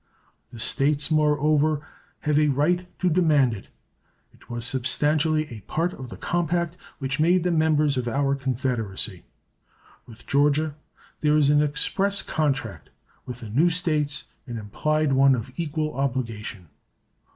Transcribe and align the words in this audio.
The 0.49 0.59
States, 0.59 1.11
moreover, 1.11 1.85
have 2.21 2.39
a 2.39 2.47
right 2.49 2.87
to 2.97 3.07
demand 3.07 3.53
it. 3.53 3.67
It 4.33 4.49
was 4.49 4.65
substantially 4.65 5.47
a 5.49 5.61
part 5.67 5.93
of 5.93 6.09
the 6.09 6.17
compact 6.17 6.75
which 6.97 7.19
made 7.19 7.43
them 7.43 7.59
members 7.59 7.97
of 7.97 8.07
our 8.07 8.33
Confederacy. 8.33 9.21
With 10.07 10.25
Georgia 10.25 10.75
there 11.19 11.37
is 11.37 11.51
an 11.51 11.61
express 11.61 12.23
contract; 12.23 12.89
with 13.27 13.41
the 13.41 13.49
new 13.51 13.69
States 13.69 14.23
an 14.47 14.57
implied 14.57 15.13
one 15.13 15.35
of 15.35 15.51
equal 15.55 15.93
obligation. 15.93 16.69